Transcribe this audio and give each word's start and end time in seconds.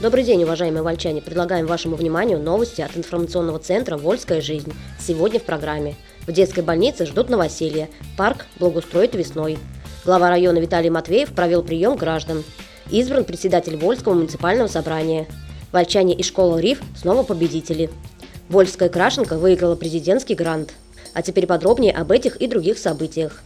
Добрый 0.00 0.22
день, 0.22 0.44
уважаемые 0.44 0.84
вольчане. 0.84 1.20
Предлагаем 1.20 1.66
вашему 1.66 1.96
вниманию 1.96 2.38
новости 2.38 2.80
от 2.80 2.96
информационного 2.96 3.58
центра 3.58 3.96
«Вольская 3.96 4.40
жизнь». 4.40 4.72
Сегодня 5.00 5.40
в 5.40 5.42
программе. 5.42 5.96
В 6.24 6.30
детской 6.30 6.60
больнице 6.60 7.04
ждут 7.04 7.28
новоселья. 7.28 7.88
Парк 8.16 8.46
благоустроит 8.60 9.16
весной. 9.16 9.58
Глава 10.04 10.30
района 10.30 10.58
Виталий 10.58 10.88
Матвеев 10.88 11.32
провел 11.32 11.64
прием 11.64 11.96
граждан. 11.96 12.44
Избран 12.92 13.24
председатель 13.24 13.76
Вольского 13.76 14.14
муниципального 14.14 14.68
собрания. 14.68 15.26
Вольчане 15.72 16.14
и 16.14 16.22
школа 16.22 16.58
РИФ 16.58 16.80
снова 16.96 17.24
победители. 17.24 17.90
Вольская 18.48 18.90
крашенка 18.90 19.36
выиграла 19.36 19.74
президентский 19.74 20.36
грант. 20.36 20.74
А 21.12 21.22
теперь 21.22 21.48
подробнее 21.48 21.92
об 21.92 22.12
этих 22.12 22.36
и 22.36 22.46
других 22.46 22.78
событиях. 22.78 23.42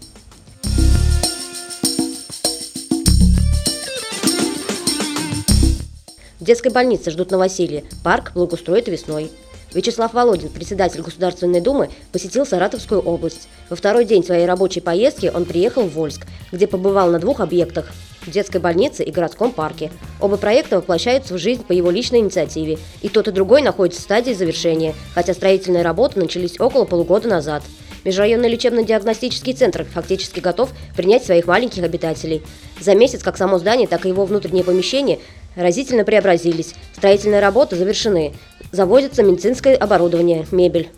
Детской 6.43 6.73
больнице 6.73 7.13
ждут 7.13 7.31
новоселье. 7.31 7.85
Парк 8.03 8.33
благоустроит 8.35 8.89
весной. 8.89 9.31
Вячеслав 9.73 10.13
Володин, 10.13 10.49
председатель 10.49 11.01
Государственной 11.01 11.61
Думы, 11.61 11.89
посетил 12.11 12.45
Саратовскую 12.45 13.01
область. 13.01 13.49
Во 13.71 13.77
второй 13.77 14.05
день 14.05 14.25
своей 14.25 14.45
рабочей 14.45 14.81
поездки 14.81 15.31
он 15.33 15.45
приехал 15.45 15.83
в 15.83 15.93
Вольск, 15.93 16.27
где 16.51 16.67
побывал 16.67 17.13
на 17.13 17.21
двух 17.21 17.39
объектах– 17.39 17.93
детской 18.27 18.61
больнице 18.61 19.05
и 19.05 19.13
городском 19.13 19.53
парке. 19.53 19.93
Оба 20.21 20.37
проекта 20.37 20.79
воплощаются 20.79 21.35
в 21.35 21.39
жизнь 21.39 21.63
по 21.63 21.71
его 21.71 21.93
личной 21.93 22.19
инициативе. 22.19 22.81
И 23.03 23.09
тот, 23.09 23.29
и 23.29 23.31
другой 23.31 23.63
находится 23.63 24.01
в 24.01 24.05
стадии 24.05 24.33
завершения, 24.33 24.97
хотя 25.15 25.35
строительные 25.35 25.85
работы 25.85 26.19
начались 26.19 26.59
около 26.59 26.87
полугода 26.87 27.29
назад. 27.29 27.63
Межрайонный 28.05 28.49
лечебно-диагностический 28.49 29.55
центр 29.55 29.85
фактически 29.85 30.41
готов 30.41 30.71
принять 30.97 31.25
своих 31.25 31.47
маленьких 31.47 31.85
обитателей. 31.85 32.43
За 32.81 32.97
месяц 32.97 33.23
как 33.23 33.37
само 33.37 33.61
здание, 33.61 33.87
так 33.87 34.07
и 34.07 34.09
его 34.09 34.25
внутреннее 34.25 34.65
помещение 34.65 35.21
разительно 35.57 36.05
преобразились. 36.05 36.75
Строительные 36.95 37.41
работы 37.41 37.77
завершены. 37.77 38.33
Завозится 38.71 39.23
медицинское 39.23 39.75
оборудование, 39.75 40.47
мебель. 40.51 40.91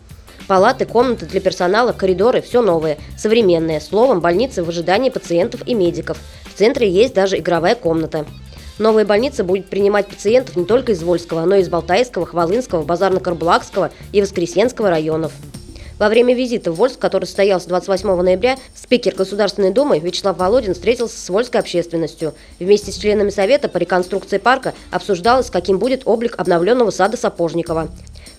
Палаты, 0.47 0.85
комнаты 0.85 1.25
для 1.25 1.41
персонала, 1.41 1.91
коридоры– 1.91 2.41
все 2.43 2.61
новое, 2.61 2.97
современное. 3.17 3.79
Словом, 3.79 4.21
больница 4.21 4.63
в 4.63 4.69
ожидании 4.69 5.09
пациентов 5.09 5.61
и 5.65 5.73
медиков. 5.73 6.17
В 6.43 6.57
центре 6.57 6.89
есть 6.89 7.13
даже 7.13 7.39
игровая 7.39 7.75
комната. 7.75 8.25
Новая 8.77 9.05
больница 9.05 9.43
будет 9.43 9.67
принимать 9.67 10.07
пациентов 10.07 10.55
не 10.55 10.65
только 10.65 10.91
из 10.91 11.01
Вольского, 11.01 11.45
но 11.45 11.55
и 11.55 11.61
из 11.61 11.69
Балтайского, 11.69 12.25
Хвалынского, 12.25 12.83
Базарно-Карбулакского 12.83 13.91
и 14.11 14.21
Воскресенского 14.21 14.89
районов. 14.89 15.31
Во 15.97 16.09
время 16.09 16.35
визита 16.35 16.71
в 16.71 16.75
Вольск, 16.75 16.99
который 16.99 17.23
состоялся 17.23 17.69
28 17.69 18.21
ноября, 18.21 18.57
спикер 18.75 19.15
Государственной 19.15 19.71
Думы 19.71 19.99
Вячеслав 19.99 20.37
Володин 20.37 20.73
встретился 20.73 21.17
с 21.17 21.29
вольской 21.29 21.61
общественностью. 21.61 22.33
Вместе 22.59 22.91
с 22.91 22.97
членами 22.97 23.29
Совета 23.29 23.69
по 23.69 23.77
реконструкции 23.77 24.37
парка 24.37 24.73
обсуждалось, 24.91 25.49
каким 25.49 25.79
будет 25.79 26.01
облик 26.05 26.35
обновленного 26.37 26.91
сада 26.91 27.15
Сапожникова. 27.15 27.87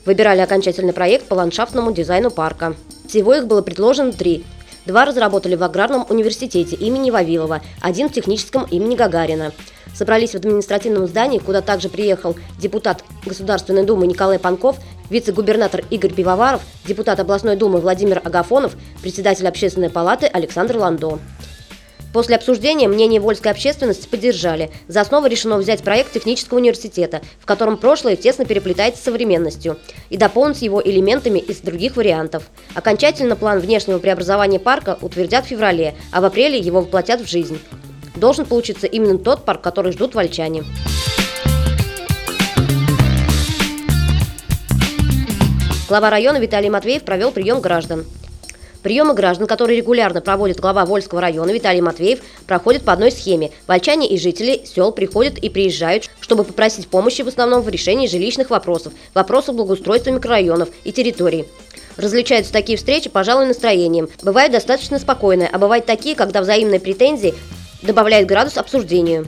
Выбирали 0.05 0.41
окончательный 0.41 0.93
проект 0.93 1.27
по 1.27 1.35
ландшафтному 1.35 1.93
дизайну 1.93 2.31
парка. 2.31 2.77
Всего 3.09 3.35
их 3.35 3.47
было 3.47 3.63
предложено 3.63 4.13
три. 4.13 4.45
Два 4.87 5.05
разработали 5.05 5.57
в 5.57 5.65
Аграрном 5.65 6.07
университете 6.09 6.77
имени 6.77 7.11
Вавилова, 7.11 7.61
один 7.81 8.09
в 8.09 8.13
техническом 8.13 8.65
имени 8.65 8.95
Гагарина 8.95 9.53
собрались 9.95 10.33
в 10.33 10.37
административном 10.37 11.07
здании, 11.07 11.39
куда 11.39 11.63
также 11.63 11.89
приехал 11.89 12.37
депутат 12.59 13.03
Государственной 13.25 13.85
Думы 13.85 14.07
Николай 14.07 14.39
Панков, 14.39 14.77
вице-губернатор 15.11 15.83
Игорь 15.91 16.13
Пивоваров, 16.13 16.61
депутат 16.87 17.19
областной 17.19 17.57
думы 17.57 17.81
Владимир 17.81 18.21
Агафонов, 18.23 18.77
председатель 19.03 19.49
общественной 19.49 19.91
палаты 19.91 20.27
Александр 20.27 20.77
Ландо. 20.77 21.19
После 22.17 22.37
обсуждения 22.37 22.89
мнение 22.89 23.21
вольской 23.21 23.51
общественности 23.53 24.09
поддержали. 24.09 24.71
За 24.89 25.03
основу 25.03 25.27
решено 25.27 25.59
взять 25.59 25.83
проект 25.83 26.15
технического 26.15 26.57
университета, 26.57 27.21
в 27.39 27.45
котором 27.45 27.77
прошлое 27.77 28.17
тесно 28.17 28.47
переплетается 28.47 29.03
с 29.03 29.05
современностью, 29.05 29.77
и 30.09 30.17
дополнить 30.17 30.63
его 30.63 30.81
элементами 30.83 31.41
из 31.41 31.59
других 31.59 31.95
вариантов. 31.97 32.45
Окончательно 32.75 33.37
план 33.37 33.59
внешнего 33.59 33.99
преобразования 33.99 34.59
парка 34.59 34.97
утвердят 35.03 35.45
в 35.45 35.49
феврале, 35.49 35.95
а 36.11 36.23
в 36.23 36.25
апреле 36.25 36.59
его 36.59 36.81
воплотят 36.81 37.21
в 37.21 37.29
жизнь 37.29 37.61
должен 38.15 38.47
получиться 38.47 38.87
именно 38.87 39.19
тот 39.19 39.45
парк, 39.45 39.61
который 39.61 39.93
ждут 39.93 40.15
вольчане. 40.15 40.65
Глава 45.87 46.09
района 46.09 46.39
Виталий 46.39 46.71
Матвеев 46.71 47.05
провел 47.05 47.31
прием 47.31 47.61
граждан. 47.61 48.07
Приемы 48.87 49.15
граждан, 49.15 49.49
которые 49.49 49.79
регулярно 49.79 50.21
проводит 50.21 50.61
глава 50.61 50.87
Вольского 50.87 51.21
района 51.21 51.51
Виталий 51.51 51.81
Матвеев, 51.81 52.21
проходят 52.47 52.85
по 52.85 52.93
одной 52.93 53.11
схеме. 53.11 53.51
Вольчане 53.67 54.09
и 54.09 54.17
жители 54.17 54.63
сел 54.65 54.93
приходят 54.93 55.39
и 55.39 55.49
приезжают, 55.49 56.09
чтобы 56.21 56.45
попросить 56.45 56.87
помощи 56.87 57.23
в 57.23 57.27
основном 57.27 57.63
в 57.63 57.69
решении 57.69 58.07
жилищных 58.07 58.49
вопросов, 58.51 58.93
вопросов 59.13 59.57
благоустройства 59.57 60.11
микрорайонов 60.11 60.69
и 60.85 60.93
территорий. 60.93 61.47
Различаются 61.97 62.53
такие 62.53 62.79
встречи, 62.79 63.11
пожалуй, 63.11 63.47
настроением. 63.47 64.09
Бывают 64.23 64.53
достаточно 64.53 65.01
спокойные, 65.01 65.51
а 65.53 65.59
бывают 65.59 65.85
такие, 65.85 66.15
когда 66.15 66.41
взаимные 66.41 66.79
претензии 66.79 67.35
добавляет 67.83 68.29
градус 68.29 68.57
обсуждению. 68.57 69.27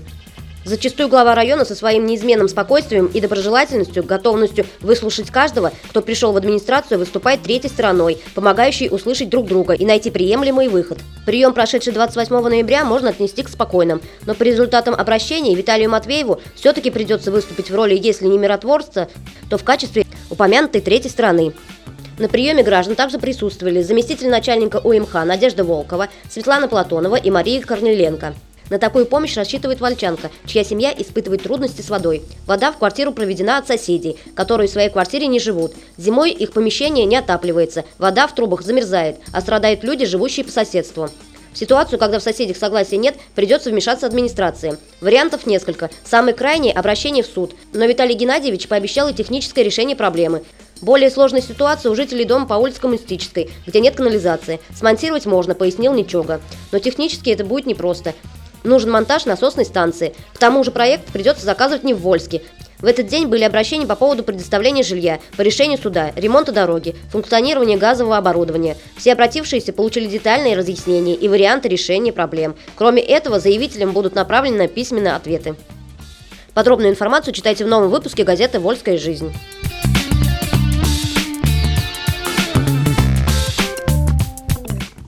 Зачастую 0.68 1.08
глава 1.08 1.34
района 1.34 1.64
со 1.64 1.74
своим 1.74 2.04
неизменным 2.04 2.46
спокойствием 2.46 3.06
и 3.06 3.22
доброжелательностью, 3.22 4.04
готовностью 4.04 4.66
выслушать 4.82 5.30
каждого, 5.30 5.72
кто 5.88 6.02
пришел 6.02 6.32
в 6.32 6.36
администрацию, 6.36 6.98
выступает 6.98 7.42
третьей 7.42 7.70
стороной, 7.70 8.18
помогающей 8.34 8.90
услышать 8.90 9.30
друг 9.30 9.46
друга 9.46 9.72
и 9.72 9.86
найти 9.86 10.10
приемлемый 10.10 10.68
выход. 10.68 10.98
Прием, 11.24 11.54
прошедший 11.54 11.94
28 11.94 12.38
ноября, 12.38 12.84
можно 12.84 13.08
отнести 13.08 13.42
к 13.42 13.48
спокойным, 13.48 14.02
но 14.26 14.34
по 14.34 14.42
результатам 14.42 14.94
обращения 14.94 15.54
Виталию 15.54 15.88
Матвееву 15.88 16.38
все-таки 16.54 16.90
придется 16.90 17.30
выступить 17.30 17.70
в 17.70 17.74
роли, 17.74 17.98
если 17.98 18.26
не 18.26 18.36
миротворца, 18.36 19.08
то 19.48 19.56
в 19.56 19.64
качестве 19.64 20.04
упомянутой 20.28 20.82
третьей 20.82 21.10
стороны. 21.10 21.54
На 22.18 22.28
приеме 22.28 22.62
граждан 22.62 22.94
также 22.94 23.18
присутствовали 23.18 23.80
заместитель 23.80 24.28
начальника 24.28 24.82
УМХ 24.84 25.14
Надежда 25.24 25.64
Волкова, 25.64 26.08
Светлана 26.28 26.68
Платонова 26.68 27.16
и 27.16 27.30
Мария 27.30 27.62
Корнеленко. 27.62 28.34
На 28.70 28.78
такую 28.78 29.06
помощь 29.06 29.36
рассчитывает 29.36 29.80
Вольчанка, 29.80 30.30
чья 30.46 30.62
семья 30.64 30.94
испытывает 30.96 31.42
трудности 31.42 31.80
с 31.80 31.90
водой. 31.90 32.22
Вода 32.46 32.70
в 32.70 32.78
квартиру 32.78 33.12
проведена 33.12 33.58
от 33.58 33.66
соседей, 33.66 34.18
которые 34.34 34.68
в 34.68 34.72
своей 34.72 34.90
квартире 34.90 35.26
не 35.26 35.40
живут. 35.40 35.72
Зимой 35.96 36.30
их 36.32 36.52
помещение 36.52 37.06
не 37.06 37.16
отапливается, 37.16 37.84
вода 37.98 38.26
в 38.26 38.34
трубах 38.34 38.62
замерзает, 38.62 39.16
а 39.32 39.40
страдают 39.40 39.84
люди, 39.84 40.04
живущие 40.04 40.44
по 40.44 40.52
соседству. 40.52 41.08
В 41.52 41.58
ситуацию, 41.58 41.98
когда 41.98 42.20
в 42.20 42.22
соседях 42.22 42.56
согласия 42.56 42.98
нет, 42.98 43.16
придется 43.34 43.70
вмешаться 43.70 44.06
администрации. 44.06 44.76
Вариантов 45.00 45.46
несколько. 45.46 45.90
Самый 46.04 46.34
крайний– 46.34 46.70
обращение 46.74 47.24
в 47.24 47.26
суд. 47.26 47.54
Но 47.72 47.86
Виталий 47.86 48.14
Геннадьевич 48.14 48.68
пообещал 48.68 49.08
и 49.08 49.14
техническое 49.14 49.64
решение 49.64 49.96
проблемы. 49.96 50.44
Более 50.82 51.10
сложная 51.10 51.40
ситуация 51.40 51.90
у 51.90 51.96
жителей 51.96 52.24
дома 52.24 52.46
по 52.46 52.54
улице 52.54 52.80
Коммунистической, 52.80 53.50
где 53.66 53.80
нет 53.80 53.96
канализации. 53.96 54.60
Смонтировать 54.76 55.26
можно, 55.26 55.56
пояснил 55.56 55.92
Ничога. 55.94 56.40
Но 56.70 56.78
технически 56.78 57.30
это 57.30 57.44
будет 57.44 57.66
непросто. 57.66 58.14
Нужен 58.68 58.90
монтаж 58.90 59.24
насосной 59.24 59.64
станции. 59.64 60.14
К 60.34 60.38
тому 60.38 60.62
же 60.62 60.70
проект 60.70 61.06
придется 61.10 61.46
заказывать 61.46 61.84
не 61.84 61.94
в 61.94 62.02
Вольске. 62.02 62.42
В 62.80 62.84
этот 62.84 63.06
день 63.06 63.26
были 63.26 63.42
обращения 63.42 63.86
по 63.86 63.96
поводу 63.96 64.22
предоставления 64.22 64.82
жилья, 64.82 65.20
по 65.38 65.40
решению 65.40 65.78
суда, 65.78 66.12
ремонта 66.14 66.52
дороги, 66.52 66.94
функционирования 67.10 67.78
газового 67.78 68.18
оборудования. 68.18 68.76
Все 68.98 69.14
обратившиеся 69.14 69.72
получили 69.72 70.04
детальные 70.04 70.54
разъяснения 70.54 71.14
и 71.14 71.28
варианты 71.28 71.70
решения 71.70 72.12
проблем. 72.12 72.56
Кроме 72.76 73.00
этого, 73.00 73.40
заявителям 73.40 73.92
будут 73.92 74.14
направлены 74.14 74.68
письменные 74.68 75.14
ответы. 75.14 75.54
Подробную 76.52 76.90
информацию 76.90 77.32
читайте 77.32 77.64
в 77.64 77.68
новом 77.68 77.88
выпуске 77.88 78.22
газеты 78.22 78.60
«Вольская 78.60 78.98
жизнь». 78.98 79.32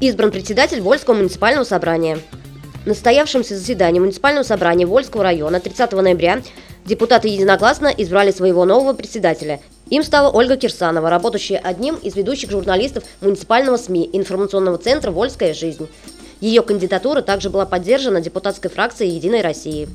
избран 0.01 0.31
председатель 0.31 0.81
Вольского 0.81 1.15
муниципального 1.15 1.65
собрания. 1.65 2.19
На 2.87 2.94
состоявшемся 2.94 3.59
заседании 3.59 4.00
муниципального 4.00 4.43
собрания 4.43 4.87
Вольского 4.87 5.23
района 5.23 5.61
30 5.61 5.93
ноября 5.93 6.41
депутаты 6.87 7.29
единогласно 7.29 7.88
избрали 7.88 8.31
своего 8.31 8.65
нового 8.65 8.94
председателя. 8.94 9.61
Им 9.91 10.03
стала 10.03 10.31
Ольга 10.31 10.56
Кирсанова, 10.56 11.11
работающая 11.11 11.59
одним 11.59 11.97
из 11.97 12.17
ведущих 12.17 12.50
журналистов 12.50 13.05
муниципального 13.21 13.77
СМИ 13.77 14.09
информационного 14.15 14.79
центра 14.79 15.11
«Вольская 15.11 15.53
жизнь». 15.53 15.88
Ее 16.41 16.62
кандидатура 16.62 17.21
также 17.21 17.50
была 17.50 17.67
поддержана 17.67 18.23
депутатской 18.23 18.71
фракцией 18.71 19.11
«Единой 19.11 19.43
России». 19.43 19.87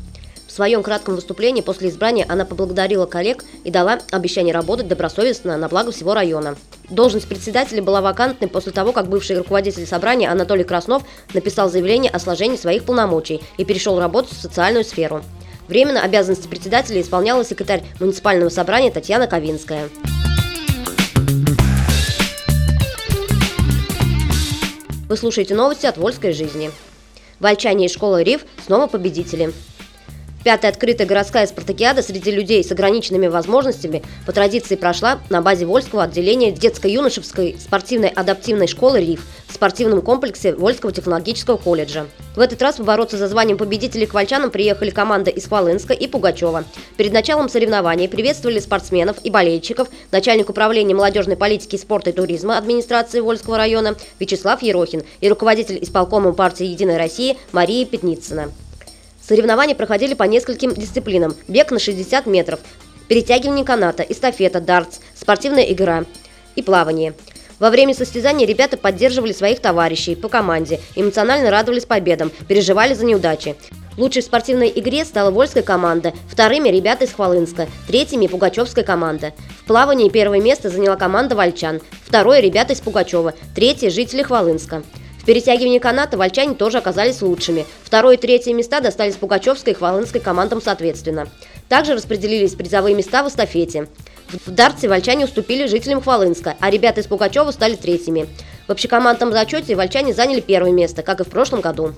В 0.47 0.51
своем 0.51 0.83
кратком 0.83 1.15
выступлении 1.15 1.61
после 1.61 1.89
избрания 1.89 2.25
она 2.29 2.45
поблагодарила 2.45 3.05
коллег 3.05 3.43
и 3.63 3.71
дала 3.71 3.99
обещание 4.11 4.53
работать 4.53 4.87
добросовестно 4.87 5.57
на 5.57 5.67
благо 5.67 5.91
всего 5.91 6.13
района. 6.13 6.55
Должность 6.89 7.27
председателя 7.27 7.81
была 7.81 8.01
вакантной 8.01 8.47
после 8.47 8.71
того, 8.71 8.91
как 8.91 9.07
бывший 9.07 9.37
руководитель 9.37 9.87
собрания 9.87 10.29
Анатолий 10.29 10.63
Краснов 10.63 11.03
написал 11.33 11.69
заявление 11.69 12.11
о 12.11 12.19
сложении 12.19 12.57
своих 12.57 12.83
полномочий 12.85 13.41
и 13.57 13.65
перешел 13.65 13.99
работать 13.99 14.33
в 14.33 14.41
социальную 14.41 14.85
сферу. 14.85 15.23
Временно 15.67 16.01
обязанности 16.01 16.47
председателя 16.47 17.01
исполняла 17.01 17.43
секретарь 17.43 17.83
муниципального 17.99 18.49
собрания 18.49 18.91
Татьяна 18.91 19.25
Ковинская. 19.25 19.89
Вы 25.07 25.17
слушаете 25.17 25.55
новости 25.55 25.85
от 25.85 25.97
Вольской 25.97 26.33
жизни. 26.33 26.71
Вольчане 27.39 27.87
из 27.87 27.93
школы 27.93 28.23
РИФ 28.23 28.45
снова 28.65 28.87
победители. 28.87 29.53
Пятая 30.45 30.69
открытая 30.69 31.07
городская 31.07 31.47
спартакиада 31.47 32.03
среди 32.03 32.29
людей 32.29 32.63
с 32.63 32.71
ограниченными 32.71 33.25
возможностями 33.25 34.03
по 34.27 34.31
традиции 34.31 34.75
прошла 34.75 35.19
на 35.31 35.41
базе 35.41 35.65
Вольского 35.65 36.03
отделения 36.03 36.51
детско-юношеской 36.51 37.57
спортивной 37.59 38.09
адаптивной 38.09 38.67
школы 38.67 38.99
РИФ 38.99 39.25
в 39.47 39.53
спортивном 39.55 40.03
комплексе 40.03 40.53
Вольского 40.53 40.91
технологического 40.91 41.57
колледжа. 41.57 42.05
В 42.35 42.41
этот 42.41 42.61
раз 42.61 42.75
побороться 42.75 43.17
за 43.17 43.27
званием 43.27 43.57
победителей 43.57 44.05
к 44.05 44.13
вольчанам 44.13 44.51
приехали 44.51 44.91
команда 44.91 45.31
из 45.31 45.47
Хвалынска 45.47 45.93
и 45.93 46.05
Пугачева. 46.05 46.63
Перед 46.95 47.11
началом 47.11 47.49
соревнований 47.49 48.07
приветствовали 48.07 48.59
спортсменов 48.59 49.17
и 49.23 49.31
болельщиков 49.31 49.87
начальник 50.11 50.51
управления 50.51 50.93
молодежной 50.93 51.37
политики, 51.37 51.75
спорта 51.75 52.11
и 52.11 52.13
туризма 52.13 52.59
администрации 52.59 53.19
Вольского 53.19 53.57
района 53.57 53.95
Вячеслав 54.19 54.61
Ерохин 54.61 55.01
и 55.21 55.27
руководитель 55.27 55.79
исполкома 55.81 56.33
партии 56.33 56.67
«Единая 56.67 56.99
Россия» 56.99 57.35
Мария 57.51 57.83
Пятницына. 57.87 58.51
Соревнования 59.27 59.73
проходили 59.73 60.13
по 60.13 60.23
нескольким 60.23 60.73
дисциплинам. 60.73 61.35
Бег 61.47 61.71
на 61.71 61.79
60 61.79 62.27
метров, 62.27 62.59
перетягивание 63.07 63.65
каната, 63.65 64.03
эстафета, 64.03 64.61
дартс, 64.61 64.99
спортивная 65.15 65.63
игра 65.63 66.05
и 66.55 66.61
плавание. 66.61 67.15
Во 67.57 67.71
время 67.71 67.95
состязаний 67.95 68.45
ребята 68.45 68.77
поддерживали 68.77 69.31
своих 69.31 69.61
товарищей 69.61 70.15
по 70.15 70.29
команде, 70.29 70.79
эмоционально 70.95 71.49
радовались 71.49 71.85
победам, 71.85 72.31
переживали 72.47 72.93
за 72.93 73.05
неудачи. 73.05 73.55
Лучшей 73.97 74.21
в 74.21 74.25
спортивной 74.25 74.71
игре 74.75 75.05
стала 75.05 75.31
Вольская 75.31 75.63
команда, 75.63 76.13
вторыми– 76.29 76.67
ребята 76.69 77.05
из 77.05 77.13
Хвалынска, 77.13 77.67
третьими– 77.87 78.27
Пугачевская 78.27 78.83
команда. 78.83 79.31
В 79.63 79.67
плавании 79.67 80.09
первое 80.09 80.41
место 80.41 80.69
заняла 80.69 80.97
команда 80.97 81.35
Вольчан, 81.35 81.79
второе– 82.03 82.39
ребята 82.41 82.73
из 82.73 82.81
Пугачева, 82.81 83.33
третье– 83.55 83.89
жители 83.91 84.21
Хвалынска. 84.21 84.83
В 85.25 85.27
перетягивании 85.27 85.79
каната 85.79 86.17
вольчане 86.17 86.53
тоже 86.53 86.77
оказались 86.77 87.23
лучшими. 87.23 87.65
Второе 87.83 88.15
и 88.15 88.19
третье 88.19 88.53
места 88.53 88.79
достались 88.79 89.15
Пугачевской 89.15 89.73
и 89.73 89.75
Хвалынской 89.75 90.21
командам 90.21 90.61
соответственно. 90.61 91.27
Также 91.67 91.95
распределились 91.95 92.53
призовые 92.53 92.95
места 92.95 93.23
в 93.23 93.27
эстафете. 93.27 93.87
В 94.45 94.51
дартсе 94.51 94.87
вольчане 94.87 95.25
уступили 95.25 95.65
жителям 95.65 96.03
Хвалынска, 96.03 96.55
а 96.59 96.69
ребята 96.69 97.01
из 97.01 97.07
Пугачева 97.07 97.49
стали 97.49 97.73
третьими. 97.73 98.27
В 98.67 98.71
общекомандном 98.71 99.31
зачете 99.31 99.75
вольчане 99.75 100.13
заняли 100.13 100.41
первое 100.41 100.71
место, 100.71 101.01
как 101.01 101.21
и 101.21 101.23
в 101.23 101.29
прошлом 101.29 101.61
году. 101.61 101.93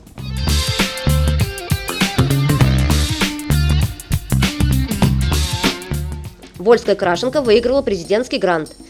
Вольская 6.55 6.95
крашенка 6.95 7.41
выиграла 7.41 7.81
президентский 7.81 8.37
грант– 8.37 8.71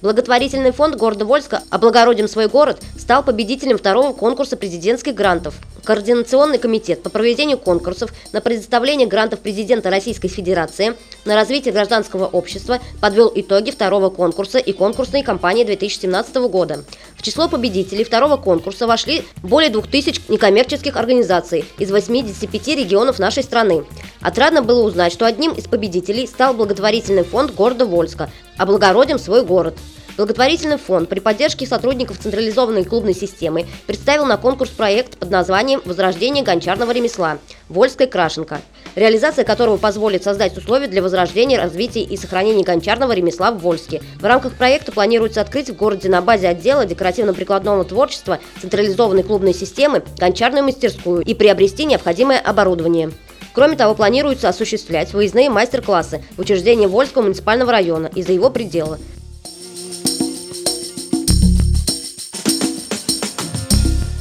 Благотворительный 0.00 0.70
фонд 0.70 0.94
города 0.94 1.24
Вольска 1.24 1.62
«Облагородим 1.70 2.28
свой 2.28 2.46
город» 2.46 2.80
стал 3.08 3.22
победителем 3.22 3.78
второго 3.78 4.12
конкурса 4.12 4.58
президентских 4.58 5.14
грантов. 5.14 5.54
Координационный 5.82 6.58
комитет 6.58 7.02
по 7.02 7.08
проведению 7.08 7.56
конкурсов 7.56 8.12
на 8.34 8.42
предоставление 8.42 9.08
грантов 9.08 9.40
президента 9.40 9.88
Российской 9.88 10.28
Федерации 10.28 10.92
на 11.24 11.34
развитие 11.34 11.72
гражданского 11.72 12.26
общества 12.26 12.80
подвел 13.00 13.32
итоги 13.34 13.70
второго 13.70 14.10
конкурса 14.10 14.58
и 14.58 14.74
конкурсной 14.74 15.22
кампании 15.22 15.64
2017 15.64 16.36
года. 16.50 16.84
В 17.16 17.22
число 17.22 17.48
победителей 17.48 18.04
второго 18.04 18.36
конкурса 18.36 18.86
вошли 18.86 19.24
более 19.42 19.70
2000 19.70 20.24
некоммерческих 20.28 20.94
организаций 20.94 21.64
из 21.78 21.90
85 21.90 22.68
регионов 22.76 23.18
нашей 23.18 23.42
страны. 23.42 23.86
Отрадно 24.20 24.60
было 24.60 24.86
узнать, 24.86 25.14
что 25.14 25.24
одним 25.24 25.52
из 25.52 25.64
победителей 25.64 26.26
стал 26.26 26.52
благотворительный 26.52 27.24
фонд 27.24 27.54
города 27.54 27.86
Вольска 27.86 28.30
«Облагородим 28.58 29.18
свой 29.18 29.46
город». 29.46 29.78
Благотворительный 30.18 30.78
фонд 30.78 31.08
при 31.08 31.20
поддержке 31.20 31.64
сотрудников 31.64 32.18
централизованной 32.18 32.82
клубной 32.82 33.14
системы 33.14 33.66
представил 33.86 34.26
на 34.26 34.36
конкурс 34.36 34.70
проект 34.70 35.16
под 35.16 35.30
названием 35.30 35.80
«Возрождение 35.84 36.42
гончарного 36.42 36.90
ремесла. 36.90 37.38
Вольская 37.68 38.08
крашенка», 38.08 38.60
реализация 38.96 39.44
которого 39.44 39.76
позволит 39.76 40.24
создать 40.24 40.58
условия 40.58 40.88
для 40.88 41.02
возрождения, 41.02 41.56
развития 41.56 42.02
и 42.02 42.16
сохранения 42.16 42.64
гончарного 42.64 43.12
ремесла 43.12 43.52
в 43.52 43.60
Вольске. 43.60 44.02
В 44.20 44.24
рамках 44.24 44.54
проекта 44.54 44.90
планируется 44.90 45.40
открыть 45.40 45.70
в 45.70 45.76
городе 45.76 46.08
на 46.08 46.20
базе 46.20 46.48
отдела 46.48 46.84
декоративно-прикладного 46.84 47.84
творчества 47.84 48.40
централизованной 48.60 49.22
клубной 49.22 49.54
системы 49.54 50.02
гончарную 50.18 50.64
мастерскую 50.64 51.22
и 51.22 51.32
приобрести 51.32 51.84
необходимое 51.84 52.40
оборудование. 52.40 53.12
Кроме 53.52 53.76
того, 53.76 53.94
планируется 53.94 54.48
осуществлять 54.48 55.12
выездные 55.12 55.48
мастер-классы 55.48 56.24
в 56.36 56.40
учреждении 56.40 56.86
Вольского 56.86 57.22
муниципального 57.22 57.70
района 57.70 58.10
и 58.12 58.24
за 58.24 58.32
его 58.32 58.50
пределы. 58.50 58.98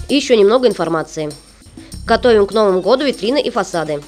И 0.10 0.16
еще 0.16 0.38
немного 0.38 0.68
информации. 0.68 1.32
Готовим 2.06 2.46
к 2.46 2.54
Новому 2.54 2.82
году 2.82 3.06
витрины 3.06 3.42
и 3.42 3.50
фасады. 3.50 4.02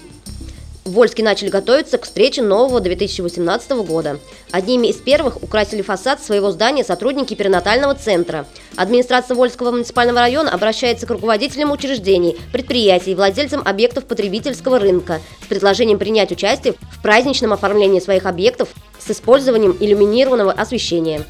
В 0.86 0.94
Вольске 0.94 1.24
начали 1.24 1.50
готовиться 1.50 1.98
к 1.98 2.06
встрече 2.06 2.42
нового 2.42 2.80
2018 2.80 3.72
года. 3.86 4.18
Одними 4.52 4.88
из 4.88 4.96
первых 4.96 5.44
украсили 5.44 5.82
фасад 5.84 6.24
своего 6.24 6.52
здания 6.52 6.84
сотрудники 6.84 7.36
перинатального 7.36 7.94
центра. 7.94 8.48
Администрация 8.76 9.36
Вольского 9.36 9.72
муниципального 9.72 10.22
района 10.22 10.52
обращается 10.52 11.06
к 11.06 11.12
руководителям 11.12 11.72
учреждений, 11.72 12.38
предприятий, 12.52 13.14
владельцам 13.14 13.62
объектов 13.64 14.06
потребительского 14.06 14.80
рынка 14.80 15.20
с 15.44 15.48
предложением 15.48 16.00
принять 16.00 16.32
участие 16.32 16.74
в 16.92 17.02
праздничном 17.04 17.54
оформлении 17.54 18.00
своих 18.00 18.26
объектов 18.26 18.70
с 18.98 19.12
использованием 19.12 19.78
иллюминированного 19.80 20.54
освещения. 20.54 21.24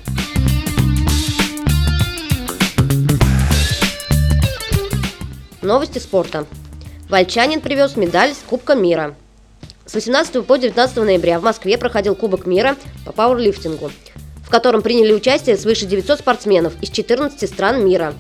Новости 5.70 6.00
спорта. 6.00 6.48
Вольчанин 7.10 7.62
привез 7.62 7.96
медаль 7.96 8.34
с 8.34 8.40
Кубка 8.40 8.74
мира. 8.74 9.16
С 9.86 9.94
18 9.94 10.44
по 10.44 10.58
19 10.58 10.98
ноября 10.98 11.40
в 11.40 11.44
Москве 11.44 11.78
проходил 11.78 12.16
Кубок 12.16 12.48
мира 12.48 12.76
по 13.06 13.12
пауэрлифтингу, 13.12 13.92
в 14.44 14.50
котором 14.50 14.82
приняли 14.82 15.14
участие 15.14 15.56
свыше 15.58 15.86
900 15.86 16.22
спортсменов 16.22 16.74
из 16.82 16.90
14 16.90 17.48
стран 17.48 17.86
мира. 17.86 18.16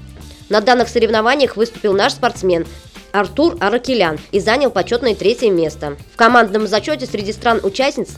На 0.50 0.62
данных 0.62 0.90
соревнованиях 0.90 1.58
выступил 1.58 1.94
наш 1.94 2.14
спортсмен 2.14 2.68
Артур 3.14 3.58
Аракелян 3.60 4.20
и 4.32 4.40
занял 4.40 4.70
почетное 4.70 5.16
третье 5.16 5.50
место. 5.50 5.98
В 6.14 6.18
командном 6.18 6.68
зачете 6.68 7.08
среди 7.08 7.34
стран-участниц 7.34 8.10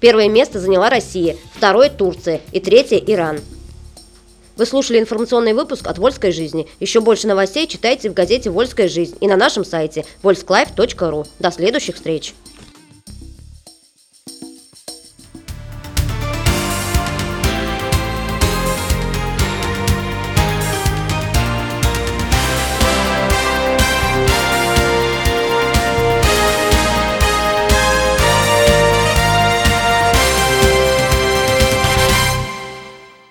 первое 0.00 0.28
место 0.28 0.58
заняла 0.58 0.90
Россия, 0.90 1.36
второе– 1.54 1.88
Турция 1.96 2.40
и 2.50 2.58
третье– 2.58 2.96
Иран. 3.06 3.38
Вы 4.56 4.66
слушали 4.66 4.98
информационный 4.98 5.54
выпуск 5.54 5.86
от 5.86 5.98
«Вольской 5.98 6.32
жизни». 6.32 6.68
Еще 6.78 7.00
больше 7.00 7.26
новостей 7.26 7.66
читайте 7.66 8.10
в 8.10 8.14
газете 8.14 8.50
«Вольская 8.50 8.88
жизнь» 8.88 9.16
и 9.20 9.26
на 9.26 9.36
нашем 9.36 9.64
сайте 9.64 10.04
volsklиfe.ru. 10.22 11.26
До 11.38 11.50
следующих 11.50 11.96
встреч! 11.96 12.34